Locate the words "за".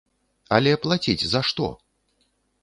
1.35-1.43